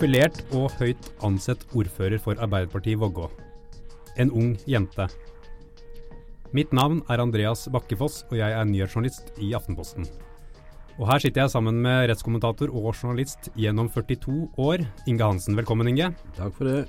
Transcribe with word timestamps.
Profilert 0.00 0.38
og 0.56 0.70
høyt 0.80 1.10
ansett 1.28 1.66
ordfører 1.76 2.16
for 2.24 2.38
Arbeiderpartiet 2.40 2.94
i 2.94 3.00
Vågå. 3.02 3.26
En 4.16 4.30
ung 4.32 4.54
jente. 4.64 5.04
Mitt 6.56 6.72
navn 6.72 7.02
er 7.12 7.20
Andreas 7.20 7.66
Bakkefoss, 7.68 8.22
og 8.30 8.38
jeg 8.38 8.48
er 8.48 8.64
nyhetsjournalist 8.64 9.28
i 9.44 9.50
Aftenposten. 9.52 10.08
Og 10.96 11.04
her 11.04 11.20
sitter 11.20 11.42
jeg 11.42 11.52
sammen 11.52 11.84
med 11.84 12.06
rettskommentator 12.08 12.72
og 12.72 12.88
journalist 12.94 13.52
gjennom 13.60 13.92
42 13.92 14.48
år, 14.56 14.88
Inge 15.04 15.20
Hansen. 15.34 15.60
Velkommen, 15.60 15.92
Inge. 15.92 16.14
Takk 16.32 16.56
for 16.56 16.72
det. 16.72 16.88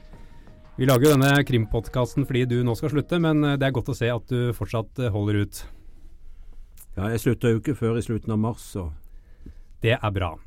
Vi 0.79 0.87
lager 0.87 1.09
jo 1.09 1.15
denne 1.17 1.35
krimpodkasten 1.43 2.23
fordi 2.23 2.47
du 2.47 2.61
nå 2.63 2.79
skal 2.79 2.95
slutte, 2.95 3.19
men 3.19 3.43
det 3.43 3.67
er 3.67 3.75
godt 3.75 3.91
å 3.91 3.99
se 4.05 4.07
at 4.07 4.31
du 4.31 4.53
fortsatt 4.55 5.03
holder 5.11 5.43
ut. 5.43 5.65
Ja, 6.95 7.11
jeg 7.11 7.27
slutta 7.27 7.51
jo 7.51 7.59
ikke 7.59 7.75
før 7.75 7.99
i 7.99 8.07
slutten 8.07 8.39
av 8.39 8.45
mars, 8.47 8.71
så 8.71 8.93
Det 9.83 9.99
er 9.99 10.11
bra. 10.15 10.37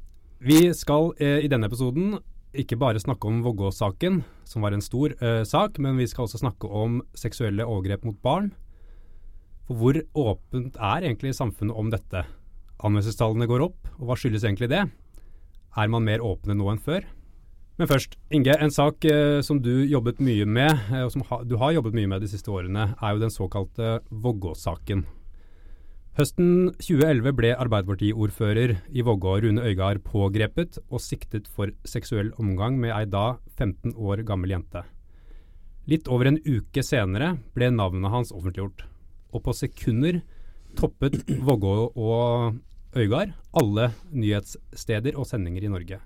Vi 0.40 0.70
skal 0.73 1.12
eh, 1.20 1.45
i 1.45 1.51
denne 1.52 1.68
episoden 1.68 2.23
ikke 2.60 2.78
bare 2.80 3.02
snakke 3.02 3.28
om 3.28 3.42
Vågå-saken, 3.44 4.22
som 4.48 4.64
var 4.64 4.74
en 4.74 4.84
stor 4.84 5.14
uh, 5.20 5.42
sak, 5.46 5.80
men 5.82 5.98
vi 6.00 6.06
skal 6.10 6.26
også 6.26 6.40
snakke 6.42 6.68
om 6.70 7.00
seksuelle 7.18 7.66
overgrep 7.66 8.06
mot 8.06 8.18
barn. 8.24 8.52
For 9.68 9.80
hvor 9.80 9.98
åpent 10.20 10.76
er 10.76 11.06
egentlig 11.09 11.34
samfunnet 11.36 11.76
om 11.76 11.90
dette? 11.92 12.24
Anmeldelsestallene 12.84 13.48
går 13.48 13.64
opp, 13.68 13.90
og 13.98 14.09
hva 14.09 14.16
skyldes 14.18 14.45
egentlig 14.45 14.70
det? 14.72 14.84
Er 15.74 15.90
man 15.90 16.06
mer 16.06 16.22
åpne 16.22 16.56
nå 16.59 16.68
enn 16.70 16.82
før? 16.82 17.06
Men 17.80 17.90
først, 17.90 18.14
Inge, 18.30 18.54
en 18.54 18.70
sak 18.70 19.02
uh, 19.09 19.40
som 19.42 19.59
du 19.62 19.73
jobbet 19.90 20.20
mye 20.23 20.46
med, 20.46 20.70
eh, 20.92 21.02
og 21.02 21.10
som 21.10 21.24
ha, 21.26 21.40
du 21.42 21.57
har 21.59 21.74
jobbet 21.74 21.96
mye 21.96 22.10
med 22.12 22.23
de 22.23 22.30
siste 22.30 22.52
årene, 22.52 22.92
er 22.95 23.16
jo 23.16 23.24
den 23.24 23.34
såkalte 23.34 23.98
Vågå-saken. 24.10 25.02
Høsten 26.15 26.68
2011 26.79 27.32
ble 27.34 27.48
Arbeiderpartiordfører 27.59 28.76
i 28.95 29.02
Vågå 29.02 29.32
Rune 29.43 29.65
Øygard 29.66 29.98
pågrepet 30.07 30.76
og 30.84 31.02
siktet 31.02 31.48
for 31.51 31.73
seksuell 31.90 32.30
omgang 32.38 32.76
med 32.79 32.93
ei 32.95 33.02
da 33.10 33.40
15 33.59 33.96
år 33.98 34.23
gammel 34.29 34.54
jente. 34.54 34.85
Litt 35.90 36.07
over 36.07 36.30
en 36.30 36.38
uke 36.38 36.87
senere 36.87 37.32
ble 37.59 37.73
navnet 37.74 38.15
hans 38.15 38.30
offentliggjort, 38.30 38.87
og 39.35 39.42
på 39.42 39.57
sekunder 39.59 40.20
toppet 40.79 41.18
Vågå 41.51 41.74
og 41.90 42.62
Øygard 42.95 43.35
alle 43.51 43.90
nyhetssteder 44.15 45.18
og 45.18 45.26
sendinger 45.26 45.66
i 45.66 45.74
Norge. 45.74 45.98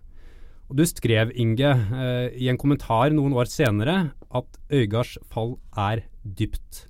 Og 0.73 0.77
Du 0.81 0.87
skrev, 0.89 1.37
Inge, 1.37 1.69
eh, 1.69 2.33
i 2.33 2.49
en 2.49 2.57
kommentar 2.57 3.13
noen 3.13 3.37
år 3.37 3.45
senere 3.45 4.15
at 4.33 4.57
Øygards 4.73 5.19
fall 5.29 5.59
er 5.77 6.09
dypt. 6.25 6.88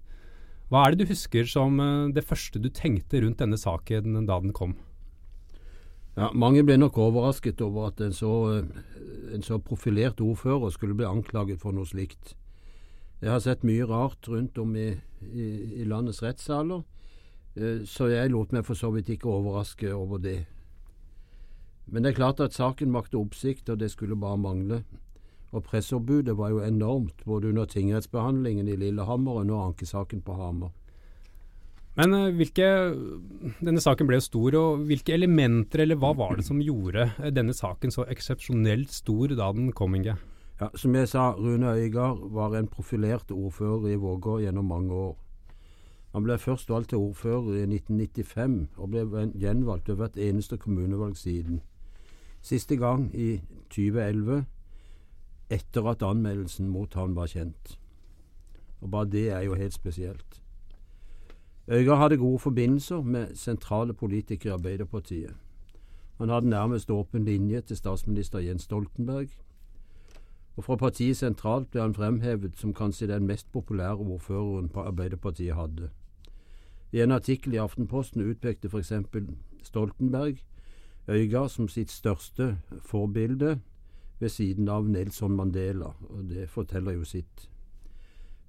Hva 0.69 0.85
er 0.85 0.93
det 0.93 1.07
du 1.07 1.13
husker 1.15 1.49
som 1.49 1.81
eh, 1.81 2.11
det 2.13 2.27
første 2.29 2.61
du 2.61 2.69
tenkte 2.69 3.23
rundt 3.25 3.41
denne 3.41 3.57
saken 3.57 4.27
da 4.29 4.37
den 4.43 4.53
kom? 4.57 4.77
Ja, 6.19 6.33
Mange 6.35 6.65
ble 6.67 6.77
nok 6.77 6.99
overrasket 6.99 7.63
over 7.65 7.89
at 7.89 8.03
en 8.05 8.13
så, 8.13 8.33
eh, 8.59 8.83
en 9.35 9.45
så 9.45 9.61
profilert 9.63 10.21
ordfører 10.21 10.75
skulle 10.75 10.97
bli 10.99 11.09
anklaget 11.09 11.63
for 11.63 11.73
noe 11.73 11.89
slikt. 11.89 12.35
Jeg 13.23 13.31
har 13.31 13.41
sett 13.41 13.65
mye 13.65 13.87
rart 13.89 14.29
rundt 14.29 14.59
om 14.59 14.77
i, 14.77 14.91
i, 15.25 15.49
i 15.81 15.89
landets 15.89 16.21
rettssaler, 16.23 16.85
eh, 17.57 17.85
så 17.89 18.11
jeg 18.13 18.35
lot 18.35 18.53
meg 18.53 18.67
for 18.69 18.79
så 18.79 18.93
vidt 18.93 19.09
ikke 19.15 19.31
overraske 19.31 19.95
over 19.95 20.21
det. 20.21 20.43
Men 21.89 22.05
det 22.05 22.13
er 22.13 22.21
klart 22.21 22.41
at 22.45 22.53
saken 22.53 22.93
vakte 22.93 23.17
oppsikt, 23.17 23.71
og 23.73 23.81
det 23.81 23.89
skulle 23.91 24.19
bare 24.21 24.37
mangle. 24.37 24.83
Og 25.57 25.65
presseombudet 25.65 26.37
var 26.37 26.53
jo 26.53 26.61
enormt, 26.61 27.25
både 27.25 27.49
under 27.49 27.65
tingrettsbehandlingen 27.65 28.69
i 28.69 28.77
Lillehammer 28.77 29.33
og 29.39 29.47
under 29.47 29.63
ankesaken 29.71 30.21
på 30.23 30.37
Hamar. 30.37 30.75
Men 31.99 32.15
eh, 32.15 32.35
hvilke, 32.37 32.67
denne 33.59 33.83
saken 33.83 34.07
ble 34.07 34.21
jo 34.21 34.27
stor, 34.29 34.57
og 34.61 34.83
hvilke 34.87 35.17
elementer 35.17 35.83
eller 35.83 35.99
hva 35.99 36.13
var 36.19 36.37
det 36.39 36.47
som 36.47 36.61
gjorde 36.63 37.09
eh, 37.17 37.33
denne 37.35 37.57
saken 37.57 37.95
så 37.95 38.05
eksepsjonelt 38.13 38.93
stor 38.95 39.35
da 39.35 39.49
den 39.57 39.73
kom, 39.75 39.97
Inge? 39.99 40.19
Ja, 40.61 40.69
Som 40.75 40.95
jeg 40.95 41.09
sa, 41.09 41.33
Rune 41.39 41.73
Øygard 41.75 42.21
var 42.35 42.55
en 42.55 42.69
profilert 42.71 43.31
ordfører 43.31 43.89
i 43.93 43.99
Vågå 43.99 44.41
gjennom 44.43 44.71
mange 44.71 44.95
år. 44.95 45.17
Han 46.15 46.25
ble 46.25 46.39
først 46.39 46.71
valgt 46.71 46.89
til 46.91 46.99
ordfører 46.99 47.61
i 47.61 47.67
1995, 47.67 48.69
og 48.77 48.91
ble 48.91 49.27
gjenvalgt 49.39 49.89
ved 49.89 49.99
hvert 50.01 50.17
eneste 50.17 50.57
kommunevalg 50.57 51.17
siden. 51.17 51.61
Siste 52.43 52.77
gang 52.77 53.11
i 53.15 53.41
2011, 53.71 54.45
etter 55.51 55.87
at 55.91 56.03
anmeldelsen 56.03 56.69
mot 56.69 56.95
han 56.95 57.17
var 57.17 57.27
kjent. 57.27 57.79
Og 58.81 58.91
bare 58.91 59.11
det 59.11 59.31
er 59.31 59.41
jo 59.41 59.55
helt 59.55 59.75
spesielt. 59.75 60.43
Øygard 61.69 61.99
hadde 61.99 62.17
gode 62.17 62.39
forbindelser 62.39 63.03
med 63.03 63.35
sentrale 63.35 63.95
politikere 63.95 64.53
i 64.53 64.55
Arbeiderpartiet. 64.55 65.35
Han 66.19 66.29
hadde 66.29 66.49
nærmest 66.49 66.91
åpen 66.91 67.25
linje 67.25 67.61
til 67.61 67.77
statsminister 67.77 68.39
Jens 68.39 68.63
Stoltenberg. 68.63 69.29
Og 70.57 70.65
fra 70.65 70.77
partiet 70.77 71.17
sentralt 71.17 71.71
ble 71.71 71.81
han 71.81 71.95
fremhevet 71.95 72.57
som 72.59 72.75
kanskje 72.75 73.07
den 73.07 73.27
mest 73.27 73.53
populære 73.53 73.97
ordføreren 73.97 74.69
på 74.69 74.81
Arbeiderpartiet 74.81 75.55
hadde. 75.55 75.91
I 76.93 77.01
en 77.01 77.13
artikkel 77.13 77.55
i 77.55 77.57
Aftenposten 77.57 78.31
utpekte 78.31 78.69
f.eks. 78.69 78.93
Stoltenberg 79.63 80.39
Øygard 81.09 81.49
som 81.49 81.69
sitt 81.69 81.91
største 81.91 82.59
forbilde 82.85 83.61
ved 84.21 84.29
siden 84.29 84.69
av 84.69 84.89
Nelson 84.89 85.37
Mandela, 85.37 85.93
og 86.09 86.29
det 86.31 86.49
forteller 86.51 86.93
jo 86.93 87.05
sitt. 87.05 87.51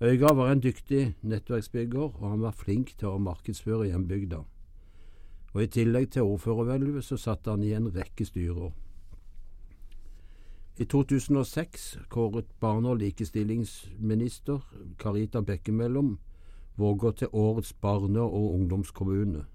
Øyga 0.02 0.34
var 0.34 0.52
en 0.52 0.64
dyktig 0.64 1.16
nettverksbygger, 1.22 2.22
og 2.22 2.30
han 2.30 2.42
var 2.42 2.52
flink 2.52 2.96
til 2.98 3.08
å 3.08 3.18
markedsføre 3.18 3.90
hjembygda. 3.90 4.44
Og 5.54 5.64
I 5.64 5.68
tillegg 5.68 6.12
til 6.12 6.22
ordførervelvet 6.22 7.04
så 7.04 7.18
satt 7.18 7.48
han 7.48 7.64
i 7.64 7.74
en 7.74 7.92
rekke 7.96 8.26
styrer. 8.26 8.72
I 10.80 10.86
2006 10.86 11.98
kåret 12.10 12.46
barne- 12.60 12.90
og 12.90 12.98
likestillingsminister 12.98 14.60
Karita 14.98 15.42
Bekkemellom 15.42 16.18
Vågå 16.80 17.12
til 17.12 17.28
årets 17.34 17.74
barne- 17.74 18.20
og 18.20 18.54
ungdomskommune. 18.54 19.46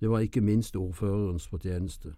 Det 0.00 0.10
var 0.10 0.18
ikke 0.18 0.40
minst 0.40 0.76
ordførerens 0.76 1.48
fortjeneste. 1.48 2.14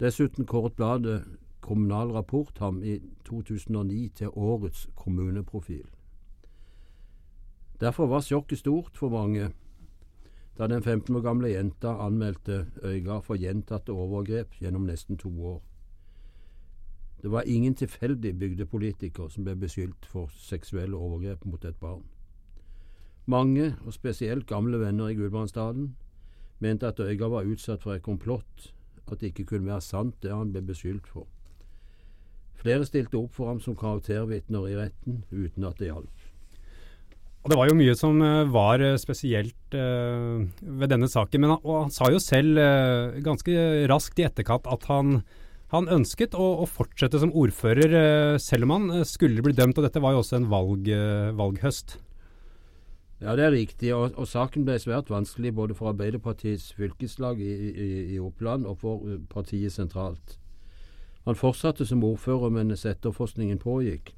Dessuten 0.00 0.46
kåret 0.46 0.72
bladet 0.72 1.24
Kommunal 1.66 2.12
Rapport 2.14 2.58
ham 2.62 2.82
i 2.82 3.00
2009 3.24 4.08
til 4.08 4.28
årets 4.28 4.86
kommuneprofil. 4.94 5.86
Derfor 7.80 8.06
var 8.06 8.22
sjokket 8.22 8.58
stort 8.58 8.96
for 8.96 9.10
mange 9.10 9.50
da 10.58 10.66
den 10.66 10.82
15 10.82 11.16
år 11.16 11.20
gamle 11.20 11.48
jenta 11.48 11.88
anmeldte 12.06 12.66
Øygard 12.82 13.22
for 13.22 13.36
gjentatte 13.36 13.92
overgrep 13.92 14.54
gjennom 14.60 14.86
nesten 14.86 15.18
to 15.18 15.28
år. 15.44 15.62
Det 17.22 17.30
var 17.30 17.42
ingen 17.42 17.74
tilfeldig 17.74 18.38
bygdepolitiker 18.38 19.28
som 19.28 19.44
ble 19.44 19.56
beskyldt 19.56 20.06
for 20.06 20.30
seksuelle 20.32 20.96
overgrep 20.96 21.44
mot 21.44 21.64
et 21.64 21.76
barn. 21.76 22.04
Mange, 23.26 23.74
og 23.84 23.92
spesielt 23.92 24.46
gamle 24.46 24.80
venner 24.80 25.08
i 25.08 25.14
Gudbrandsdalen, 25.14 25.96
mente 26.58 26.86
at 26.86 27.00
Øygard 27.00 27.30
var 27.30 27.42
utsatt 27.44 27.82
for 27.82 27.92
et 27.92 28.02
komplott, 28.02 28.74
at 29.06 29.20
det 29.20 29.26
ikke 29.26 29.44
kunne 29.44 29.66
være 29.66 29.80
sant 29.80 30.22
det 30.22 30.30
han 30.30 30.52
ble 30.52 30.62
beskyldt 30.62 31.08
for. 31.08 31.26
Flere 32.60 32.86
stilte 32.88 33.18
opp 33.20 33.34
for 33.36 33.50
ham 33.52 33.60
som 33.62 33.76
karaktervitner 33.78 34.70
i 34.70 34.76
retten, 34.78 35.22
uten 35.32 35.66
at 35.68 35.80
det 35.80 35.90
hjalp. 35.90 36.24
Det 37.46 37.54
var 37.54 37.68
jo 37.70 37.76
mye 37.78 37.92
som 37.94 38.18
var 38.50 38.82
spesielt 38.98 39.74
uh, 39.78 40.42
ved 40.80 40.90
denne 40.90 41.06
saken. 41.06 41.44
Men 41.44 41.52
han, 41.54 41.60
han 41.84 41.92
sa 41.94 42.08
jo 42.10 42.18
selv 42.18 42.58
ganske 43.22 43.52
raskt 43.86 44.18
i 44.18 44.26
etterkant 44.26 44.66
at 44.66 44.88
han, 44.90 45.20
han 45.70 45.86
ønsket 45.94 46.34
å, 46.34 46.48
å, 46.64 46.66
fortsette 46.66 47.20
som 47.22 47.30
ordfører, 47.38 48.40
selv 48.42 48.66
om 48.66 48.74
han 48.74 49.06
skulle 49.06 49.46
bli 49.46 49.54
dømt. 49.54 49.78
Og 49.78 49.86
dette 49.86 50.02
var 50.02 50.16
jo 50.16 50.24
også 50.24 50.40
en 50.40 50.50
valg, 50.50 50.90
valghøst. 51.38 52.00
Ja, 53.20 53.36
det 53.36 53.44
er 53.44 53.54
riktig. 53.54 53.94
Og, 53.94 54.10
og, 54.16 54.26
saken 54.28 54.66
ble 54.66 54.76
svært 54.80 55.10
vanskelig 55.10 55.54
både 55.56 55.76
for 55.76 55.94
Arbeiderpartiets 55.94 56.72
fylkeslag 56.76 57.40
i, 57.40 57.52
i, 57.70 57.88
i 58.16 58.18
Oppland 58.20 58.66
og 58.68 58.78
for 58.82 59.16
partiet 59.32 59.72
sentralt. 59.72 60.36
Han 61.26 61.34
fortsatte 61.34 61.86
som 61.86 62.04
ordfører 62.06 62.52
mens 62.54 62.86
etterforskningen 62.86 63.58
pågikk. 63.58 64.12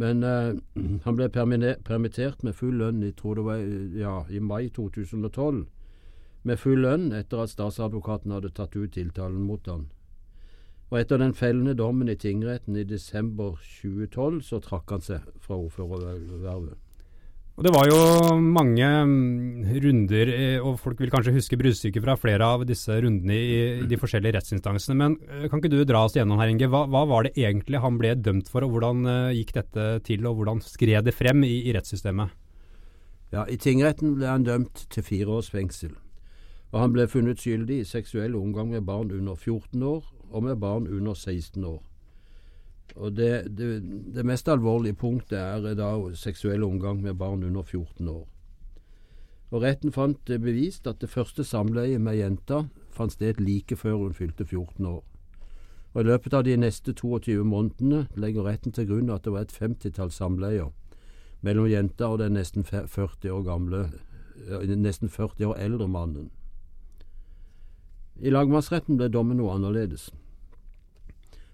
Men 0.00 0.22
eh, 0.24 0.56
han 1.04 1.16
ble 1.16 1.28
permittert 1.28 2.42
med 2.46 2.56
full 2.56 2.78
lønn 2.80 3.02
det 3.04 3.44
var 3.44 3.60
ja, 3.96 4.24
i 4.30 4.40
mai 4.40 4.70
2012. 4.70 5.66
Med 6.42 6.58
full 6.58 6.80
lønn 6.86 7.12
etter 7.12 7.42
at 7.42 7.52
statsadvokaten 7.52 8.32
hadde 8.32 8.54
tatt 8.56 8.76
ut 8.76 8.94
tiltalen 8.96 9.42
mot 9.44 9.66
han. 9.68 9.90
Og 10.90 11.02
etter 11.02 11.20
den 11.20 11.34
fellende 11.34 11.76
dommen 11.76 12.08
i 12.08 12.16
tingretten 12.16 12.76
i 12.76 12.84
desember 12.84 13.60
2012, 13.82 14.40
så 14.42 14.58
trakk 14.64 14.90
han 14.90 15.04
seg 15.04 15.28
fra 15.38 15.58
ordførervervet. 15.60 16.89
Og 17.60 17.66
Det 17.66 17.74
var 17.74 17.90
jo 17.90 17.96
mange 18.40 18.86
runder, 19.84 20.30
og 20.64 20.78
folk 20.80 21.02
vil 21.02 21.10
kanskje 21.12 21.34
huske 21.34 21.58
bruddstykker 21.60 22.00
fra 22.00 22.14
flere 22.16 22.46
av 22.56 22.62
disse 22.64 22.94
rundene 23.04 23.36
i, 23.36 23.58
de 23.84 23.98
forskjellige 24.00 24.38
rettsinstansene. 24.38 24.96
Men 24.96 25.18
kan 25.44 25.60
ikke 25.60 25.68
du 25.68 25.82
dra 25.84 26.06
oss 26.06 26.16
gjennom 26.16 26.40
her, 26.40 26.48
Inge. 26.48 26.70
Hva, 26.72 26.86
hva, 26.88 27.02
var 27.10 27.28
det 27.28 27.34
egentlig 27.36 27.82
han 27.84 27.98
ble 28.00 28.14
dømt 28.16 28.48
for, 28.48 28.64
og 28.64 28.72
hvordan 28.72 29.04
gikk 29.36 29.52
dette 29.58 29.90
til, 30.08 30.24
og 30.24 30.40
hvordan 30.40 30.64
skred 30.64 31.04
det 31.04 31.12
frem 31.12 31.44
i, 31.44 31.58
i 31.68 31.76
rettssystemet? 31.76 32.32
Ja, 33.36 33.44
I 33.44 33.60
tingretten 33.60 34.16
ble 34.16 34.32
han 34.32 34.48
dømt 34.48 34.86
til 34.88 35.04
fire 35.04 35.36
års 35.36 35.52
fengsel. 35.52 35.92
Og 36.72 36.80
han 36.80 36.96
ble 36.96 37.10
funnet 37.12 37.44
skyldig 37.44 37.82
i 37.82 37.90
seksuell 37.92 38.40
omgang 38.40 38.72
med 38.72 38.88
barn 38.88 39.12
under 39.12 39.36
14 39.36 39.84
år 39.84 40.08
og 40.30 40.48
med 40.48 40.56
barn 40.64 40.88
under 40.88 41.12
16 41.12 41.60
år. 41.60 41.82
Og 42.96 43.16
det, 43.16 43.56
det, 43.58 43.82
det, 44.14 44.26
mest 44.26 44.48
alvorlige 44.48 44.94
punktet 44.94 45.38
er 45.38 45.74
da 45.78 45.92
seksuell 46.14 46.64
omgang 46.64 47.02
med 47.02 47.14
barn 47.14 47.44
under 47.44 47.62
14 47.62 48.08
år. 48.08 48.26
Og 49.50 49.62
Retten 49.62 49.92
fant 49.92 50.18
det 50.26 50.40
bevist 50.42 50.86
at 50.86 51.00
det 51.00 51.10
første 51.10 51.44
samleiet 51.44 52.00
med 52.00 52.18
jenta 52.18 52.64
fant 52.90 53.12
sted 53.12 53.40
like 53.40 53.76
før 53.76 53.96
hun 54.04 54.14
fylte 54.14 54.44
14 54.44 54.86
år. 54.86 55.04
Og 55.92 56.00
I 56.00 56.06
løpet 56.06 56.34
av 56.34 56.44
de 56.46 56.56
neste 56.56 56.92
22 56.92 57.44
månedene 57.44 58.06
legger 58.14 58.46
retten 58.46 58.72
til 58.72 58.86
grunn 58.86 59.10
at 59.10 59.24
det 59.24 59.32
var 59.34 59.46
et 59.46 59.54
femtitalls 59.54 60.20
samleier 60.22 60.70
mellom 61.42 61.66
jenta 61.66 62.10
og 62.12 62.20
den 62.20 62.36
nesten 62.36 62.64
40 62.64 63.30
år 63.32 63.42
gamle, 63.42 63.80
nesten 64.76 65.08
40 65.08 65.46
år 65.46 65.58
eldre 65.58 65.88
mannen. 65.88 66.30
I 68.20 68.30
lagmannsretten 68.30 68.98
ble 69.00 69.08
dommen 69.08 69.40
noe 69.40 69.54
annerledes. 69.56 70.10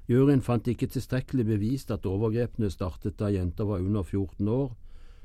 Juryen 0.08 0.42
fant 0.42 0.68
ikke 0.70 0.86
tilstrekkelig 0.86 1.46
bevist 1.46 1.90
at 1.90 2.06
overgrepene 2.06 2.70
startet 2.70 3.18
da 3.18 3.26
jenta 3.34 3.64
var 3.66 3.82
under 3.82 4.02
14 4.02 4.48
år, 4.48 4.76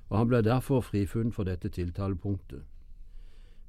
og 0.09 0.17
han 0.17 0.27
ble 0.27 0.41
derfor 0.41 0.81
frifunnet 0.81 1.35
for 1.35 1.45
dette 1.45 1.69
tiltalepunktet. 1.69 2.63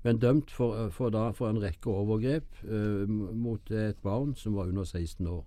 Men 0.03 0.19
dømt 0.19 0.51
for, 0.51 0.89
for, 0.91 1.13
da, 1.15 1.31
for 1.31 1.51
en 1.51 1.61
rekke 1.63 1.91
overgrep 1.91 2.65
eh, 2.65 3.09
mot 3.09 3.71
et 3.71 4.01
barn 4.03 4.35
som 4.35 4.57
var 4.57 4.73
under 4.73 4.85
16 4.85 5.27
år. 5.27 5.45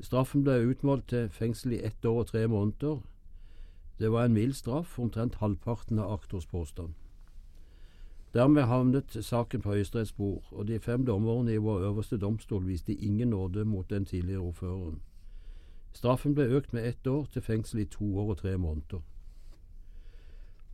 Straffen 0.00 0.44
ble 0.46 0.62
utmålt 0.70 1.08
til 1.10 1.28
fengsel 1.28 1.74
i 1.76 1.82
ett 1.84 2.04
år 2.04 2.22
og 2.22 2.30
tre 2.30 2.46
måneder. 2.48 3.02
Det 3.98 4.10
var 4.12 4.24
en 4.24 4.34
mild 4.34 4.54
straff, 4.54 4.98
omtrent 4.98 5.42
halvparten 5.42 5.98
av 5.98 6.12
aktors 6.12 6.46
påstand. 6.46 6.94
Dermed 8.34 8.62
havnet 8.62 9.16
saken 9.20 9.62
på 9.62 9.70
Høyesteretts 9.76 10.12
bord, 10.12 10.44
og 10.50 10.66
de 10.68 10.78
fem 10.82 11.06
dommerne 11.06 11.52
i 11.54 11.60
vår 11.62 11.84
øverste 11.88 12.18
domstol 12.18 12.66
viste 12.66 12.94
ingen 12.94 13.30
nåde 13.30 13.64
mot 13.64 13.90
den 13.90 14.04
tidligere 14.04 14.40
ordføreren. 14.40 15.00
Straffen 15.92 16.34
ble 16.34 16.48
økt 16.50 16.72
med 16.72 16.86
ett 16.88 17.06
år 17.06 17.28
til 17.32 17.42
fengsel 17.42 17.78
i 17.78 17.84
to 17.84 18.18
år 18.18 18.30
og 18.30 18.38
tre 18.38 18.56
måneder. 18.58 19.04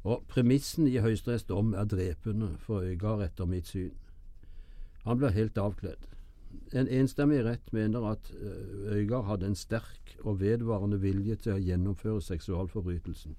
Og 0.05 0.25
Premissen 0.29 0.87
i 0.89 0.97
Høyesteretts 0.97 1.45
dom 1.45 1.75
er 1.75 1.85
drepende 1.85 2.55
for 2.59 2.81
Øygard 2.81 3.23
etter 3.23 3.45
mitt 3.45 3.69
syn. 3.69 3.93
Han 5.05 5.19
blir 5.19 5.37
helt 5.37 5.59
avkledd. 5.59 6.09
En 6.73 6.89
enstemmig 6.89 7.45
rett 7.45 7.73
mener 7.73 8.07
at 8.09 8.33
eh, 8.41 8.97
Øygard 8.97 9.25
hadde 9.25 9.47
en 9.47 9.55
sterk 9.55 10.17
og 10.25 10.41
vedvarende 10.41 11.01
vilje 11.01 11.37
til 11.37 11.53
å 11.53 11.61
gjennomføre 11.61 12.23
seksualforbrytelsen. 12.23 13.37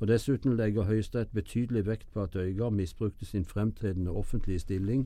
Og 0.00 0.08
Dessuten 0.08 0.56
legger 0.56 0.88
Høyesterett 0.88 1.32
betydelig 1.36 1.84
vekt 1.84 2.08
på 2.14 2.22
at 2.24 2.36
Øygard 2.36 2.72
misbrukte 2.72 3.26
sin 3.28 3.44
fremtredende 3.44 4.14
offentlige 4.16 4.62
stilling 4.62 5.04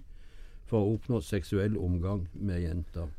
for 0.70 0.85
å 0.85 0.94
oppnå 0.94 1.19
seksuell 1.25 1.75
omgang 1.76 2.29
med 2.35 2.62
jenter. 2.62 3.11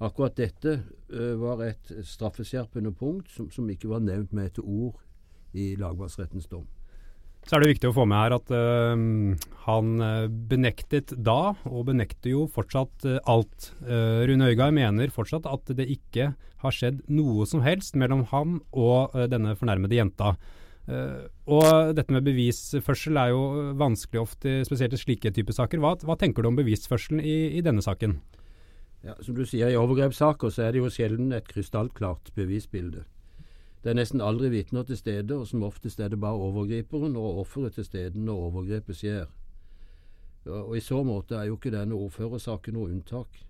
Akkurat 0.00 0.38
dette 0.38 0.78
ø, 1.10 1.34
var 1.36 1.60
et 1.66 1.92
straffeskjerpende 2.06 2.94
punkt 2.96 3.28
som, 3.34 3.50
som, 3.52 3.68
ikke 3.68 3.90
var 3.90 4.00
nevnt 4.06 4.32
med 4.32 4.52
et 4.52 4.60
ord 4.62 4.96
i 5.52 5.74
lagmannsrettens 5.76 6.48
dom. 6.48 6.64
Så 7.44 7.56
er 7.56 7.62
det 7.62 7.72
viktig 7.74 7.90
å 7.90 7.96
få 7.96 8.06
med 8.08 8.22
her 8.22 8.36
at 8.38 8.52
ø, 8.54 8.62
han 9.66 9.90
benektet 10.48 11.12
da, 11.12 11.52
og 11.68 11.90
benekter 11.90 12.32
jo 12.32 12.46
fortsatt 12.54 13.04
alt. 13.28 13.72
Rune 13.84 14.48
Øygard 14.48 14.72
mener 14.78 15.12
fortsatt 15.12 15.48
at 15.50 15.74
det 15.76 15.90
ikke 15.92 16.32
har 16.62 16.74
skjedd 16.74 17.04
noe 17.12 17.44
som 17.46 17.60
helst 17.66 17.98
mellom 18.00 18.24
ham 18.32 18.62
og 18.72 19.12
denne 19.28 19.52
fornærmede 19.58 19.98
jenta. 19.98 20.38
Uh, 20.88 21.28
og 21.44 21.92
dette 21.92 22.14
med 22.14 22.24
bevisførsel 22.24 23.18
er 23.20 23.34
jo 23.34 23.40
vanskelig 23.76 24.22
ofte, 24.22 24.54
spesielt 24.64 24.94
i 24.96 25.00
slike 25.00 25.32
typer 25.36 25.52
saker. 25.52 25.82
Hva, 25.84 25.92
hva, 26.00 26.16
tenker 26.16 26.42
du 26.42 26.48
om 26.48 26.56
bevisførselen 26.56 27.20
i, 27.20 27.58
i, 27.58 27.64
denne 27.64 27.84
saken? 27.84 28.16
Ja, 29.04 29.14
Som 29.20 29.36
du 29.36 29.44
sier, 29.44 29.68
i 29.68 29.76
overgrepssaker 29.76 30.48
så 30.50 30.64
er 30.64 30.72
det 30.72 30.80
jo 30.80 30.92
sjelden 30.92 31.34
et 31.36 31.48
krystallklart 31.50 32.32
bevisbilde. 32.38 33.04
Det 33.84 33.92
er 33.92 33.98
nesten 34.00 34.24
aldri 34.24 34.48
vitner 34.50 34.86
til 34.88 34.96
stede, 34.98 35.36
og 35.36 35.46
som 35.46 35.62
oftest 35.62 36.00
er 36.00 36.08
det 36.10 36.20
bare 36.20 36.40
overgriperen 36.48 37.14
og 37.16 37.44
offeret 37.44 37.76
til 37.76 37.86
stede 37.86 38.18
når 38.24 38.48
overgrepet 38.48 38.96
skjer. 38.96 39.28
Og 40.48 40.72
I 40.76 40.80
så 40.80 41.02
måte 41.04 41.36
er 41.36 41.50
jo 41.50 41.60
ikke 41.60 41.74
denne 41.74 41.94
ordførersaken 41.94 42.74
noe 42.74 42.88
unntak. 42.88 43.44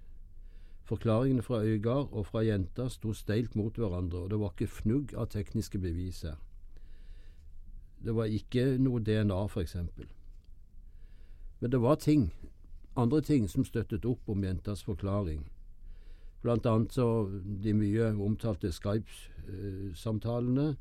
Forklaringene 0.90 1.43
fra 1.46 1.62
Øygard 1.62 2.11
og 2.12 2.26
fra 2.26 2.43
jenta 2.43 2.88
sto 2.90 3.14
steilt 3.14 3.55
mot 3.56 3.76
hverandre, 3.76 4.25
og 4.25 4.31
det 4.31 4.40
var 4.40 4.52
ikke 4.56 4.70
fnugg 4.73 5.14
av 5.14 5.31
tekniske 5.31 5.79
bevis 5.79 6.25
her. 6.26 6.37
Det 8.05 8.15
var 8.15 8.31
ikke 8.31 8.77
noe 8.79 9.03
DNA, 9.03 9.41
f.eks. 9.49 9.77
Men 11.59 11.71
det 11.71 11.81
var 11.83 11.97
ting, 11.97 12.31
andre 12.95 13.21
ting, 13.23 13.49
som 13.49 13.65
støttet 13.67 14.06
opp 14.06 14.29
om 14.31 14.45
jentas 14.45 14.85
forklaring. 14.87 15.49
Annet 16.47 16.93
så 16.95 17.27
de 17.62 17.75
mye 17.75 18.12
omtalte 18.15 18.71
Skype-samtalene 18.73 20.77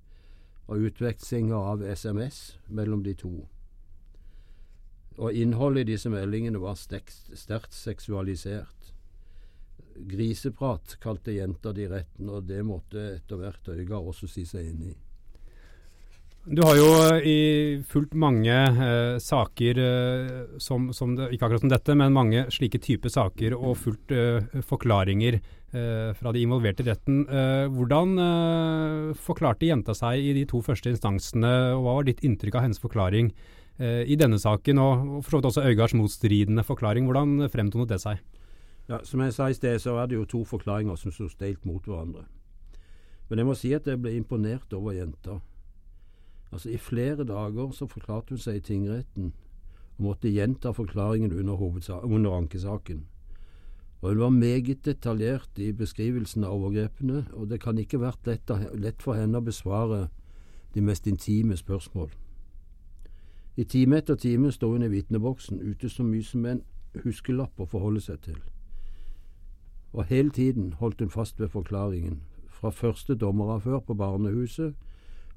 og 0.68 0.90
utvekslinger 0.90 1.56
av 1.56 1.82
SMS 1.82 2.60
mellom 2.68 3.04
de 3.04 3.16
to. 3.18 3.48
Og 5.18 5.34
innholdet 5.34 5.88
i 5.88 5.94
disse 5.94 6.10
meldingene 6.14 6.62
var 6.62 6.78
sterkt 6.78 7.74
seksualisert. 7.74 8.94
Griseprat 9.98 11.00
kalte 11.02 11.34
jenta 11.34 11.74
de 11.74 11.88
retten, 11.90 12.30
og 12.30 12.46
det 12.46 12.62
måtte 12.66 13.16
etter 13.16 13.42
hvert 13.42 13.74
Øygard 13.74 14.14
også 14.14 14.30
si 14.30 14.46
seg 14.46 14.70
inn 14.70 14.84
i. 14.92 14.94
Du 16.48 16.62
har 16.64 16.78
jo 16.80 16.86
eh, 17.12 17.26
i 17.28 17.40
fulgt 17.84 18.14
mange 18.16 18.54
eh, 18.56 19.18
saker 19.20 19.80
eh, 19.84 20.36
som, 20.64 20.86
som 20.96 21.12
det, 21.18 21.26
ikke 21.36 21.44
akkurat 21.44 21.64
som 21.66 21.72
dette, 21.74 21.96
men 22.00 22.16
mange 22.16 22.46
slike 22.56 22.80
typer 22.86 23.12
saker 23.12 23.56
og 23.58 23.74
fulgt 23.82 24.14
eh, 24.16 24.62
forklaringer 24.64 25.42
eh, 25.42 26.14
fra 26.16 26.32
de 26.32 26.46
involverte 26.46 26.86
i 26.86 26.88
retten. 26.88 27.26
Hvordan 27.74 28.16
forklarte 29.20 29.68
jenta 29.68 29.96
seg 29.98 30.24
i 30.24 30.32
de 30.38 30.46
to 30.48 30.62
første 30.64 30.94
instansene, 30.94 31.52
og 31.76 31.84
hva 31.84 31.98
var 31.98 32.08
ditt 32.08 32.24
inntrykk 32.24 32.56
av 32.56 32.64
hennes 32.68 32.80
forklaring 32.80 33.34
i 33.78 34.16
denne 34.18 34.40
saken, 34.42 34.80
og, 34.82 35.04
og 35.18 35.26
for 35.26 35.36
så 35.36 35.42
vidt 35.42 35.50
også 35.52 35.66
Øygards 35.68 35.98
motstridende 36.00 36.64
forklaring? 36.66 37.06
Hvordan 37.06 37.52
fremtonet 37.54 37.92
det 37.92 38.00
seg? 38.02 38.24
Ja, 38.88 39.04
Som 39.04 39.22
jeg 39.22 39.36
sa 39.36 39.52
i 39.52 39.60
sted, 39.60 39.84
så 39.84 40.00
er 40.00 40.08
det 40.08 40.18
jo 40.18 40.26
to 40.32 40.42
forklaringer 40.48 40.98
som 40.98 41.14
sto 41.14 41.28
steilt 41.30 41.68
mot 41.68 41.84
hverandre. 41.84 42.24
Men 43.28 43.44
jeg 43.44 43.52
må 43.52 43.60
si 43.60 43.76
at 43.76 43.86
jeg 43.86 44.00
ble 44.02 44.16
imponert 44.16 44.72
over 44.74 44.96
jenta. 44.96 45.42
Altså 46.52 46.70
I 46.70 46.78
flere 46.78 47.24
dager 47.24 47.72
så 47.72 47.88
forklarte 47.88 48.36
hun 48.36 48.42
seg 48.42 48.56
i 48.56 48.64
tingretten 48.64 49.34
og 49.98 50.04
måtte 50.04 50.32
gjenta 50.32 50.72
forklaringen 50.72 51.34
under, 51.34 52.04
under 52.04 52.32
ankesaken. 52.32 53.06
Og 54.02 54.10
Hun 54.10 54.20
var 54.20 54.30
meget 54.30 54.86
detaljert 54.86 55.50
i 55.58 55.72
beskrivelsen 55.74 56.44
av 56.44 56.54
overgrepene, 56.54 57.26
og 57.34 57.50
det 57.50 57.62
kan 57.62 57.78
ikke 57.78 58.00
vært 58.00 58.28
lett, 58.28 58.52
lett 58.74 59.02
for 59.02 59.18
henne 59.18 59.38
å 59.38 59.42
besvare 59.42 60.08
de 60.74 60.82
mest 60.82 61.08
intime 61.08 61.58
spørsmål. 61.58 62.12
I 63.58 63.64
time 63.64 63.98
etter 63.98 64.16
time 64.16 64.52
står 64.52 64.72
hun 64.72 64.84
i 64.86 64.92
vitneboksen 64.94 65.60
ute 65.60 65.90
så 65.90 66.04
mye 66.04 66.24
som 66.24 66.46
en 66.46 66.62
huskelapp 67.04 67.60
å 67.60 67.66
forholde 67.66 68.02
seg 68.02 68.22
til. 68.22 68.38
Og 69.94 70.06
hele 70.06 70.30
tiden 70.30 70.74
holdt 70.74 71.02
hun 71.02 71.10
fast 71.10 71.40
ved 71.40 71.50
forklaringen, 71.50 72.22
fra 72.50 72.70
første 72.70 73.16
dommeravhør 73.16 73.80
på 73.80 73.94
barnehuset 73.94 74.76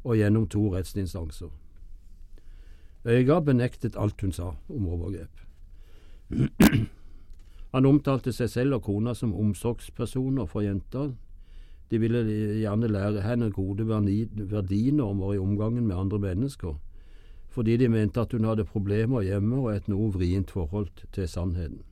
og 0.05 0.17
gjennom 0.17 0.47
to 0.49 0.69
rettsinstanser. 0.75 1.51
Øyga 3.05 3.41
benektet 3.41 3.97
alt 3.97 4.21
hun 4.21 4.33
sa 4.33 4.55
om 4.69 4.89
overgrep. 4.89 5.41
Han 7.75 7.87
omtalte 7.87 8.33
seg 8.35 8.51
selv 8.51 8.79
og 8.79 8.83
kona 8.89 9.15
som 9.15 9.35
omsorgspersoner 9.35 10.47
for 10.51 10.65
jenta. 10.67 11.11
De 11.91 11.99
ville 11.99 12.23
gjerne 12.61 12.91
lære 12.91 13.23
henne 13.25 13.51
gode 13.51 13.87
verdinormer 13.87 15.35
i 15.35 15.39
omgangen 15.39 15.87
med 15.87 15.97
andre 15.97 16.19
mennesker, 16.19 16.75
fordi 17.49 17.77
de 17.77 17.89
mente 17.89 18.21
at 18.21 18.33
hun 18.33 18.45
hadde 18.45 18.65
problemer 18.65 19.23
hjemme 19.27 19.57
og 19.57 19.75
et 19.75 19.89
noe 19.89 20.11
vrient 20.15 20.51
forhold 20.51 20.91
til 21.13 21.29
sannheten. 21.29 21.83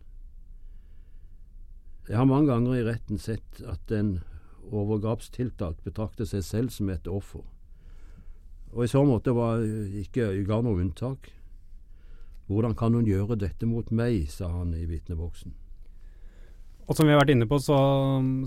Jeg 2.09 2.17
har 2.17 2.25
mange 2.25 2.53
ganger 2.53 2.75
i 2.75 2.85
retten 2.87 3.19
sett 3.19 3.63
at 3.69 3.93
en 3.93 4.19
overgrapstiltalt 4.73 5.83
betrakter 5.85 6.25
seg 6.25 6.45
selv 6.45 6.71
som 6.73 6.89
et 6.89 7.09
offer. 7.09 7.43
Og 8.79 8.85
i 8.87 8.91
så 8.91 9.03
måte 9.03 9.35
var 9.35 9.59
ikke 9.99 10.31
Øygard 10.37 10.63
noe 10.63 10.79
unntak. 10.79 11.33
Hvordan 12.47 12.77
kan 12.79 12.95
hun 12.95 13.09
gjøre 13.09 13.37
dette 13.41 13.67
mot 13.67 13.89
meg, 13.91 14.29
sa 14.31 14.47
han 14.53 14.71
i 14.79 14.87
vitneboksen. 14.87 15.51
Og 16.89 16.97
som 16.97 17.05
vi 17.05 17.13
har 17.13 17.19
vært 17.21 17.35
inne 17.35 17.49
på, 17.51 17.59
så, 17.61 17.77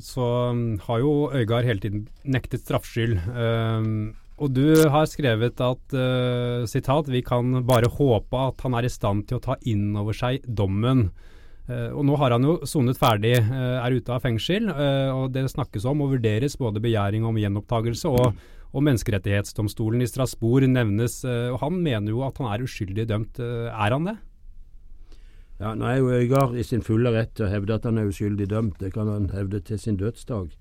så 0.02 0.28
har 0.88 1.02
jo 1.04 1.12
Øygard 1.36 1.68
hele 1.68 1.84
tiden 1.84 2.06
nektet 2.24 2.64
straffskyld. 2.64 3.20
Um, 3.36 3.92
og 4.42 4.56
du 4.56 4.88
har 4.90 5.06
skrevet 5.12 5.60
at 5.62 5.94
uh, 5.94 6.64
sitat, 6.66 7.12
vi 7.12 7.22
kan 7.28 7.60
bare 7.68 7.92
håpe 7.92 8.48
at 8.48 8.64
han 8.64 8.80
er 8.80 8.88
i 8.88 8.94
stand 8.94 9.28
til 9.30 9.38
å 9.38 9.44
ta 9.44 9.60
inn 9.70 9.92
over 10.00 10.18
seg 10.18 10.48
dommen. 10.48 11.12
Uh, 11.68 11.92
og 11.92 12.08
nå 12.08 12.16
har 12.24 12.34
han 12.34 12.48
jo 12.48 12.56
sonet 12.66 12.98
ferdig, 12.98 13.36
uh, 13.52 13.84
er 13.84 14.00
ute 14.00 14.16
av 14.16 14.24
fengsel, 14.24 14.72
og 14.72 15.36
det 15.36 15.46
snakkes 15.52 15.86
om 15.92 16.08
og 16.08 16.16
vurderes 16.16 16.58
både 16.58 16.82
begjæring 16.82 17.28
om 17.28 17.38
gjenopptakelse 17.38 18.16
og, 18.16 18.42
og 18.72 18.86
Menneskerettighetsdomstolen 18.88 20.04
i 20.04 20.08
Strasbourg 20.08 20.68
nevnes, 20.72 21.26
eh, 21.28 21.50
og 21.52 21.60
han 21.60 21.82
mener 21.84 22.14
jo 22.14 22.24
at 22.24 22.38
han 22.40 22.48
er 22.52 22.64
uskyldig 22.64 23.08
dømt. 23.10 23.40
Eh, 23.40 23.68
er 23.68 23.92
han 23.92 24.08
det? 24.08 24.18
Ja, 25.60 25.76
Nå 25.76 25.86
er 25.86 25.98
jo 26.00 26.10
Øygard 26.10 26.56
i 26.58 26.64
sin 26.64 26.82
fulle 26.82 27.12
rett 27.14 27.36
til 27.36 27.46
å 27.46 27.52
hevde 27.52 27.76
at 27.76 27.84
han 27.86 28.00
er 28.00 28.08
uskyldig 28.10 28.48
dømt. 28.50 28.80
Det 28.80 28.94
kan 28.96 29.08
han 29.12 29.30
hevde 29.36 29.60
til 29.60 29.80
sin 29.80 30.00
dødsdag. 30.00 30.56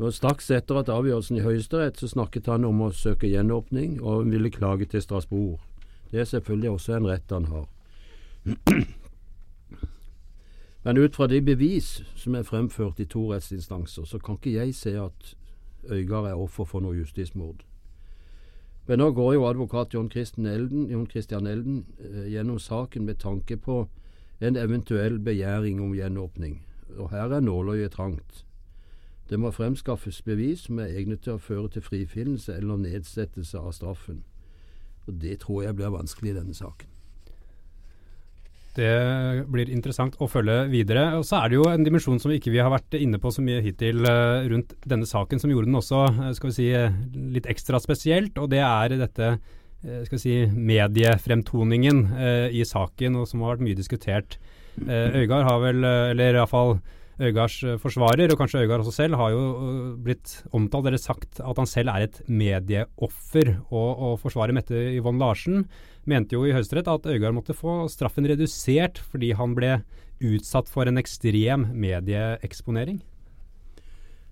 Og 0.00 0.14
Straks 0.14 0.50
etter 0.50 0.78
at 0.80 0.88
avgjørelsen 0.88 1.40
i 1.40 1.42
Høyesterett 1.44 1.98
så 2.00 2.08
snakket 2.08 2.46
han 2.46 2.64
om 2.64 2.80
å 2.86 2.92
søke 2.92 3.28
gjenåpning, 3.28 3.98
og 4.00 4.22
han 4.22 4.30
ville 4.32 4.52
klage 4.52 4.86
til 4.88 5.02
Strasbourg. 5.02 5.58
Det 6.12 6.20
er 6.20 6.28
selvfølgelig 6.28 6.70
også 6.70 6.96
en 6.96 7.08
rett 7.10 7.30
han 7.34 7.44
har. 7.50 7.66
Men 10.84 10.96
ut 10.96 11.16
fra 11.16 11.26
de 11.26 11.42
bevis 11.44 12.00
som 12.16 12.34
er 12.34 12.46
fremført 12.48 13.00
i 13.00 13.08
to 13.08 13.26
rettsinstanser, 13.32 14.04
så 14.08 14.18
kan 14.18 14.38
ikke 14.38 14.54
jeg 14.54 14.74
se 14.74 14.94
at 14.96 15.34
Øygard 15.88 16.28
er 16.28 16.34
offer 16.34 16.64
for 16.64 16.80
noe 16.80 16.96
justismord. 16.98 17.64
Men 18.86 18.98
nå 18.98 19.10
går 19.14 19.32
jo 19.32 19.46
advokat 19.46 19.94
John 19.94 20.10
Christian 20.10 20.46
Elden, 20.46 20.90
John 20.90 21.06
Christian 21.06 21.46
Elden 21.46 21.86
eh, 21.98 22.26
gjennom 22.32 22.58
saken 22.58 23.04
med 23.06 23.14
tanke 23.22 23.56
på 23.56 23.88
en 24.40 24.56
eventuell 24.56 25.18
begjæring 25.18 25.80
om 25.80 25.94
gjenåpning. 25.94 26.62
Og 26.98 27.10
her 27.10 27.30
er 27.30 27.40
nåløyet 27.40 27.92
trangt. 27.92 28.46
Det 29.30 29.38
må 29.38 29.50
fremskaffes 29.50 30.22
bevis 30.22 30.66
som 30.66 30.78
er 30.78 30.90
egnet 30.90 31.22
til 31.22 31.36
å 31.36 31.42
føre 31.42 31.68
til 31.70 31.84
frifinnelse 31.86 32.56
eller 32.56 32.80
nedsettelse 32.82 33.58
av 33.58 33.72
straffen. 33.72 34.24
Og 35.06 35.20
Det 35.22 35.38
tror 35.40 35.62
jeg 35.62 35.76
blir 35.76 35.94
vanskelig 35.94 36.30
i 36.30 36.38
denne 36.40 36.54
saken. 36.54 36.89
Det 38.76 38.90
blir 39.50 39.70
interessant 39.72 40.14
å 40.22 40.28
følge 40.30 40.62
videre. 40.70 41.16
Og 41.18 41.24
Så 41.26 41.40
er 41.40 41.50
det 41.50 41.58
jo 41.58 41.66
en 41.70 41.86
dimensjon 41.86 42.20
som 42.22 42.30
vi 42.30 42.38
ikke 42.38 42.54
har 42.58 42.70
vært 42.72 42.94
inne 43.00 43.18
på 43.22 43.32
så 43.34 43.42
mye 43.42 43.62
hittil 43.64 44.04
uh, 44.06 44.46
rundt 44.50 44.76
denne 44.86 45.08
saken, 45.08 45.42
som 45.42 45.50
gjorde 45.50 45.70
den 45.70 45.80
også 45.80 46.04
uh, 46.06 46.28
skal 46.36 46.52
vi 46.52 46.56
si, 46.58 46.68
litt 47.34 47.48
ekstra 47.50 47.80
spesielt. 47.82 48.38
Og 48.38 48.50
det 48.52 48.62
er 48.66 49.00
dette 49.00 49.34
skal 49.80 50.12
vi 50.12 50.20
si, 50.20 50.32
mediefremtoningen 50.52 52.02
i 52.52 52.60
saken, 52.68 53.14
og 53.16 53.22
som 53.30 53.40
har 53.40 53.54
vært 53.54 53.62
mye 53.64 53.78
diskutert. 53.78 54.34
Øygard 54.76 55.46
har 55.46 55.62
vel, 55.62 55.86
eller 56.12 56.36
iallfall 56.36 56.74
Øygards 57.20 57.58
forsvarer, 57.82 58.32
og 58.32 58.38
kanskje 58.40 58.62
Øygard 58.64 58.80
også 58.80 58.94
selv, 58.96 59.18
har 59.20 59.34
jo 59.34 59.40
blitt 60.00 60.38
omtalt 60.56 60.86
eller 60.88 61.00
sagt 61.00 61.40
at 61.44 61.58
han 61.60 61.68
selv 61.68 61.92
er 61.92 62.06
et 62.06 62.20
medieoffer. 62.28 63.52
Og, 63.68 63.90
og 64.06 64.14
forsvarer 64.22 64.56
Mette 64.56 64.78
Yvonne 64.96 65.20
Larsen 65.20 65.66
mente 66.08 66.38
jo 66.38 66.46
i 66.48 66.54
Høyesterett 66.56 66.88
at 66.88 67.06
Øygard 67.06 67.36
måtte 67.36 67.56
få 67.56 67.84
straffen 67.92 68.28
redusert 68.28 69.02
fordi 69.12 69.34
han 69.36 69.54
ble 69.58 69.82
utsatt 70.20 70.68
for 70.68 70.88
en 70.88 71.00
ekstrem 71.00 71.68
medieeksponering? 71.76 73.02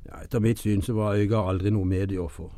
Ja, 0.09 0.23
etter 0.25 0.40
mitt 0.40 0.64
syn 0.64 0.80
så 0.85 0.97
var 0.97 1.21
Øygard 1.21 1.52
aldri 1.52 1.73
noe 1.75 1.88
medieoffer. 1.88 2.49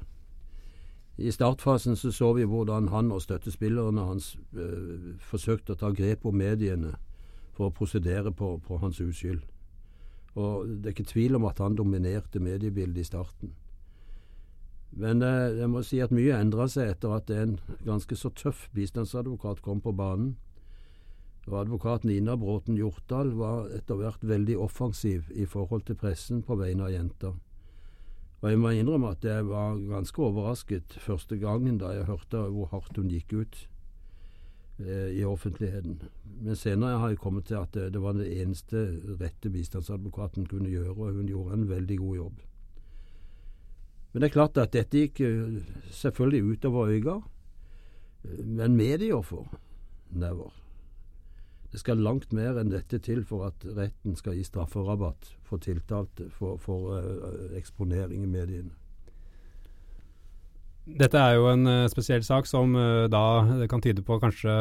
I 1.20 1.30
startfasen 1.34 1.96
så, 1.96 2.12
så 2.12 2.32
vi 2.32 2.46
hvordan 2.49 2.88
han 2.88 3.10
og 3.12 3.22
støttespillerne 3.22 4.06
hans 4.06 4.37
øh, 4.56 5.16
forsøkte 5.20 5.75
å 5.75 5.80
ta 5.80 5.90
grep 5.92 6.25
om 6.25 6.38
mediene 6.38 6.94
for 7.52 7.68
å 7.68 7.75
prosedere 7.75 8.32
på, 8.32 8.54
på 8.64 8.78
hans 8.80 9.02
uskyld. 9.04 9.42
Og 10.38 10.68
Det 10.68 10.87
er 10.87 10.94
ikke 10.94 11.10
tvil 11.10 11.34
om 11.34 11.44
at 11.44 11.58
han 11.58 11.76
dominerte 11.76 12.40
mediebildet 12.40 13.00
i 13.00 13.08
starten. 13.08 13.54
Men 14.90 15.22
eh, 15.22 15.58
jeg 15.58 15.70
må 15.70 15.82
si 15.87 16.00
at 16.02 16.14
mye 16.14 16.38
endra 16.38 16.66
seg 16.70 16.90
etter 16.90 17.14
at 17.14 17.30
en 17.30 17.58
ganske 17.87 18.16
så 18.18 18.30
tøff 18.34 18.68
bistandsadvokat 18.75 19.62
kom 19.62 19.80
på 19.80 19.92
banen. 19.94 20.37
Og 21.46 21.60
Advokat 21.62 22.04
Nina 22.04 22.37
Bråten 22.37 22.76
Hjortdal 22.78 23.32
var 23.38 23.70
etter 23.75 23.99
hvert 23.99 24.22
veldig 24.26 24.58
offensiv 24.60 25.30
i 25.34 25.46
forhold 25.46 25.87
til 25.87 25.99
pressen 25.99 26.42
på 26.46 26.58
vegne 26.58 26.87
av 26.87 26.94
jenta. 26.94 27.32
Og 28.40 28.50
jeg 28.50 28.60
må 28.60 28.72
innrømme 28.75 29.12
at 29.14 29.25
jeg 29.25 29.46
var 29.49 29.78
ganske 29.88 30.22
overrasket 30.22 30.96
første 31.04 31.37
gangen 31.40 31.78
da 31.80 31.92
jeg 31.96 32.08
hørte 32.08 32.46
hvor 32.54 32.70
hardt 32.72 32.96
hun 32.96 33.10
gikk 33.12 33.34
ut 33.37 33.58
i 34.87 35.25
offentligheten. 35.25 35.99
Men 36.40 36.56
senere 36.56 36.99
har 37.02 37.12
jeg 37.12 37.20
kommet 37.20 37.49
til 37.50 37.58
at 37.60 37.75
det, 37.76 37.90
det 37.94 38.00
var 38.02 38.14
det 38.16 38.30
eneste 38.40 38.84
rette 39.20 39.50
bistandsadvokaten 39.52 40.46
kunne 40.49 40.70
gjøre, 40.72 40.94
og 40.94 41.18
hun 41.18 41.28
gjorde 41.28 41.58
en 41.58 41.68
veldig 41.68 41.99
god 41.99 42.16
jobb. 42.16 42.38
Men 44.12 44.22
det 44.22 44.30
er 44.30 44.34
klart 44.34 44.58
at 44.58 44.72
dette 44.75 45.04
gikk 45.04 45.20
eh, 45.22 45.60
selvfølgelig 45.94 46.56
utover 46.56 46.94
Øygard. 46.94 47.28
men 48.22 48.56
men 48.56 48.76
medieoffer 48.76 49.46
never. 50.10 50.50
Det 51.72 51.80
skal 51.80 52.02
langt 52.02 52.32
mer 52.32 52.58
enn 52.58 52.72
dette 52.72 52.99
til 52.99 53.25
for 53.25 53.46
at 53.46 53.64
retten 53.76 54.16
skal 54.16 54.34
gi 54.34 54.44
strafferabatt 54.44 55.37
for 55.46 55.58
tiltalte 55.58 56.28
for, 56.30 56.56
for 56.58 56.99
eksponering 57.56 58.25
i 58.25 58.26
mediene. 58.26 58.79
Dette 60.87 61.20
er 61.20 61.37
jo 61.37 61.49
en 61.50 61.68
uh, 61.68 61.88
spesiell 61.92 62.22
sak 62.26 62.49
som 62.49 62.72
uh, 62.75 63.06
da 63.12 63.64
kan 63.70 63.82
tyde 63.84 64.02
på 64.06 64.16
kanskje 64.22 64.54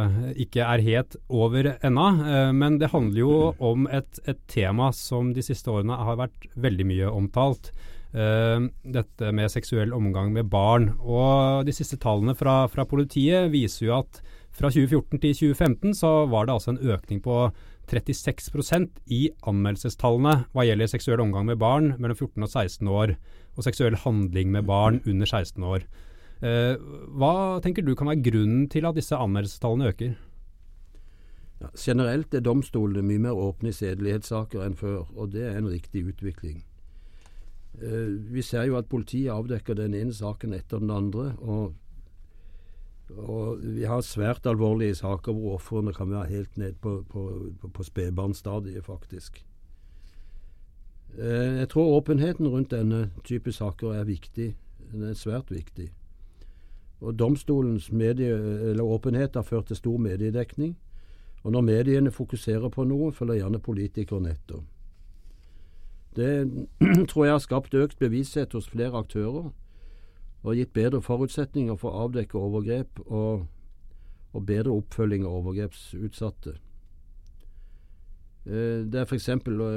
ikke 0.44 0.66
er 0.66 0.84
helt 0.86 1.16
over 1.30 1.72
ennå. 1.80 2.08
men 2.54 2.78
det 2.80 2.92
handler 2.92 3.20
jo 3.20 3.38
om 3.60 3.88
et, 3.88 4.20
et, 4.28 4.40
tema 4.48 4.92
som 4.94 5.34
de 5.34 5.44
siste 5.46 5.72
årene 5.72 5.96
har 5.96 6.20
vært 6.20 6.50
veldig 6.56 6.86
mye 6.86 7.10
omtalt. 7.10 7.72
Dette 8.10 9.32
med 9.38 9.52
seksuell 9.54 9.94
omgang 9.94 10.32
med 10.34 10.50
barn. 10.50 10.90
Og 11.00 11.66
De 11.66 11.74
siste 11.76 12.00
tallene 12.02 12.34
fra, 12.36 12.64
fra, 12.68 12.86
politiet 12.90 13.52
viser 13.54 13.86
jo 13.86 13.98
at 14.00 14.22
fra 14.50 14.72
2014 14.74 15.20
til 15.22 15.36
2015 15.54 15.94
så 16.02 16.14
var 16.32 16.48
det 16.48 16.56
altså 16.56 16.74
en 16.74 16.82
økning 16.96 17.22
på 17.22 17.50
36% 17.90 19.02
i 19.12 19.24
anmeldelsestallene 19.50 20.46
hva 20.54 20.66
gjelder 20.68 20.92
seksuell 20.92 21.24
omgang 21.24 21.48
med 21.50 21.60
barn 21.62 21.96
mellom 21.98 22.18
14 22.18 22.46
og 22.46 22.50
16 22.50 22.92
år, 22.94 23.16
og 23.58 23.66
seksuell 23.66 23.98
handling 24.04 24.54
med 24.54 24.68
barn 24.70 25.02
under 25.06 25.26
16 25.26 25.66
år. 25.66 25.86
Uh, 26.40 26.80
hva 27.20 27.60
tenker 27.64 27.84
du 27.84 27.96
kan 28.00 28.08
være 28.08 28.24
grunnen 28.30 28.68
til 28.72 28.88
at 28.88 28.96
disse 28.96 29.18
anmeldelsestallene 29.18 29.90
øker? 29.92 30.16
Ja, 31.60 31.68
generelt 31.76 32.34
er 32.34 32.46
domstolene 32.46 33.04
mye 33.04 33.26
mer 33.26 33.36
åpne 33.36 33.74
i 33.74 33.76
sedelighetssaker 33.76 34.64
enn 34.64 34.78
før, 34.80 35.10
og 35.18 35.34
det 35.34 35.44
er 35.50 35.58
en 35.60 35.68
riktig 35.68 36.06
utvikling. 36.08 36.62
Uh, 37.82 38.16
vi 38.32 38.44
ser 38.46 38.70
jo 38.70 38.80
at 38.80 38.88
politiet 38.92 39.34
avdekker 39.34 39.76
den 39.76 39.98
ene 39.98 40.16
saken 40.16 40.56
etter 40.56 40.80
den 40.80 40.94
andre. 40.96 41.34
Og, 41.44 41.74
og 43.18 43.60
vi 43.64 43.84
har 43.84 44.02
svært 44.02 44.46
alvorlige 44.46 44.96
saker 44.96 45.34
hvor 45.34 45.54
ofrene 45.58 45.94
kan 45.94 46.12
være 46.12 46.30
helt 46.30 46.58
ned 46.58 46.74
på, 46.82 47.04
på, 47.10 47.52
på, 47.74 47.84
spedbarnsstadiet, 47.84 48.86
faktisk. 48.86 49.46
Uh, 51.18 51.58
jeg 51.60 51.70
tror 51.70 51.98
åpenheten 51.98 52.48
rundt 52.48 52.72
denne 52.72 53.12
type 53.24 53.52
saker 53.52 53.94
er 53.94 54.04
viktig. 54.04 54.56
Den 54.92 55.04
er 55.04 55.14
svært 55.14 55.52
viktig. 55.52 55.90
Og 57.02 57.20
Domstolens 57.20 57.92
medie, 57.92 58.36
åpenhet 58.82 59.36
har 59.36 59.42
ført 59.42 59.66
til 59.66 59.76
stor 59.76 59.98
mediedekning. 59.98 60.78
Og 61.44 61.52
når 61.52 61.62
mediene 61.62 62.12
fokuserer 62.12 62.70
på 62.70 62.84
noe, 62.84 63.12
følger 63.12 63.40
gjerne 63.40 63.60
politikerne 63.60 64.30
etter. 64.36 64.64
Det 66.16 66.68
tror 67.10 67.26
jeg 67.26 67.34
har 67.34 67.40
skapt 67.40 67.74
økt 67.74 68.00
bevissthet 68.00 68.54
hos 68.54 68.70
flere 68.70 68.98
aktører 68.98 69.52
og 70.44 70.56
gitt 70.56 70.74
bedre 70.74 71.02
forutsetninger 71.02 71.76
for 71.76 71.92
å 71.92 72.08
avdekke 72.08 72.40
overgrep 72.40 73.02
og, 73.06 73.46
og 74.34 74.46
bedre 74.46 74.72
oppfølging 74.72 75.26
av 75.28 75.42
overgrepsutsatte. 75.42 76.56
Eh, 78.46 78.86
det 78.88 79.02
er 79.02 79.06
f.eks. 79.06 79.30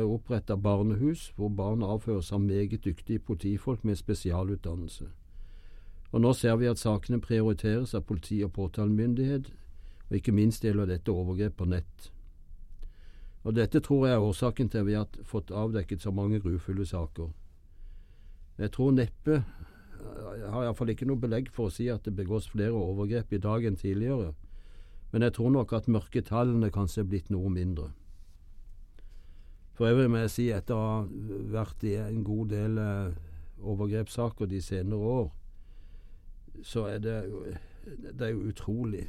oppretta 0.06 0.56
barnehus 0.56 1.32
hvor 1.36 1.48
barn 1.48 1.82
avføres 1.82 2.32
av 2.32 2.40
meget 2.40 2.84
dyktige 2.84 3.18
politifolk 3.18 3.84
med 3.84 3.96
spesialutdannelse. 3.96 5.10
Og 6.12 6.20
Nå 6.20 6.32
ser 6.32 6.56
vi 6.56 6.68
at 6.68 6.78
sakene 6.78 7.20
prioriteres 7.20 7.94
av 7.94 8.04
politi 8.04 8.42
og 8.44 8.52
påtalemyndighet, 8.52 9.52
og 10.10 10.16
ikke 10.16 10.32
minst 10.32 10.64
gjelder 10.64 10.86
dette 10.86 11.12
overgrep 11.12 11.56
på 11.56 11.64
nett. 11.64 12.12
Og 13.42 13.56
Dette 13.56 13.80
tror 13.80 14.06
jeg 14.06 14.14
er 14.14 14.22
årsaken 14.22 14.68
til 14.68 14.78
at 14.78 14.86
vi 14.86 14.94
har 14.94 15.08
fått 15.24 15.50
avdekket 15.50 16.02
så 16.02 16.10
mange 16.10 16.40
grufulle 16.40 16.86
saker. 16.86 17.32
Jeg 18.58 18.70
tror 18.70 18.92
neppe 18.92 19.42
har 20.02 20.64
iallfall 20.64 20.92
ikke 20.92 21.08
noe 21.08 21.20
belegg 21.20 21.50
for 21.54 21.68
å 21.68 21.74
si 21.74 21.88
at 21.92 22.04
det 22.06 22.14
begås 22.16 22.48
flere 22.52 22.76
overgrep 22.76 23.32
i 23.32 23.40
dag 23.42 23.64
enn 23.66 23.78
tidligere, 23.78 24.32
men 25.12 25.26
jeg 25.26 25.36
tror 25.36 25.52
nok 25.54 25.74
at 25.76 25.90
mørketallene 25.92 26.70
kanskje 26.72 27.02
er 27.02 27.10
blitt 27.10 27.30
noe 27.32 27.50
mindre. 27.52 27.90
For 29.76 29.88
øvrig 29.88 30.10
må 30.12 30.22
jeg 30.22 30.32
si, 30.32 30.48
etter 30.52 30.76
å 30.76 30.88
ha 30.88 30.96
vært 31.52 31.84
i 31.88 31.94
en 32.00 32.22
god 32.24 32.52
del 32.52 32.80
eh, 32.80 33.14
overgrepssaker 33.62 34.48
de 34.48 34.60
senere 34.62 35.12
år, 35.16 35.30
så 36.62 36.84
er 36.90 36.98
det, 37.02 37.16
det 38.12 38.28
er 38.28 38.36
utrolig 38.36 39.06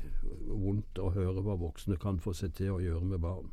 vondt 0.48 1.00
å 1.00 1.12
høre 1.16 1.44
hva 1.44 1.58
voksne 1.60 2.00
kan 2.00 2.20
få 2.24 2.34
seg 2.38 2.56
til 2.58 2.78
å 2.78 2.82
gjøre 2.84 3.12
med 3.12 3.22
barn. 3.24 3.52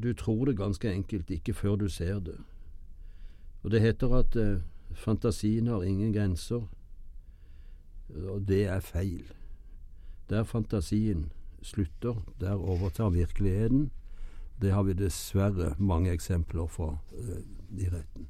Du 0.00 0.14
tror 0.16 0.48
det 0.48 0.56
ganske 0.56 0.88
enkelt 0.88 1.30
ikke 1.30 1.52
før 1.52 1.76
du 1.76 1.88
ser 1.92 2.22
det. 2.24 2.38
Og 3.62 3.70
det 3.70 3.82
heter 3.84 4.14
at 4.16 4.36
eh, 4.36 4.64
fantasien 4.94 5.66
har 5.66 5.82
ingen 5.82 6.12
grenser, 6.12 6.64
og 8.24 8.48
det 8.48 8.64
er 8.66 8.80
feil. 8.80 9.26
Der 10.30 10.44
fantasien 10.44 11.30
slutter, 11.62 12.14
der 12.40 12.54
overtar 12.54 13.10
virkeligheten. 13.10 13.90
Det 14.60 14.72
har 14.72 14.82
vi 14.82 14.92
dessverre 14.92 15.74
mange 15.78 16.12
eksempler 16.12 16.66
fra 16.66 16.96
uh, 17.12 17.38
i 17.78 17.86
retten. 17.88 18.26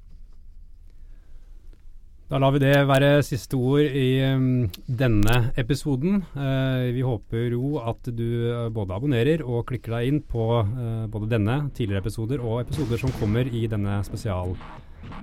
Da 2.28 2.36
lar 2.36 2.52
vi 2.52 2.60
det 2.60 2.74
være 2.84 3.22
siste 3.24 3.56
ord 3.56 3.80
i 3.96 4.20
um, 4.20 4.66
denne 4.84 5.36
episoden. 5.56 6.18
Uh, 6.34 6.92
vi 6.92 7.00
håper 7.00 7.46
jo 7.54 7.78
at 7.80 8.10
du 8.12 8.26
uh, 8.52 8.66
både 8.68 8.92
abonnerer 8.98 9.44
og 9.46 9.64
klikker 9.70 9.96
deg 9.96 10.10
inn 10.10 10.20
på 10.20 10.50
uh, 10.60 11.06
både 11.08 11.30
denne, 11.32 11.56
tidligere 11.72 12.04
episoder 12.04 12.44
og 12.44 12.66
episoder 12.66 13.00
som 13.00 13.14
kommer 13.16 13.48
i 13.48 13.64
denne 13.72 14.02
spesial 14.04 14.52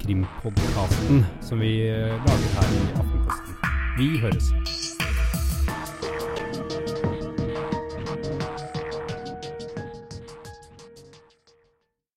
krimpodkasten 0.04 1.26
som 1.42 1.60
vi 1.60 1.78
lager 1.90 2.52
her 2.58 2.70
i 2.78 2.84
Aftenposten. 3.00 3.56
Vi 3.98 4.18
høres. 4.20 4.95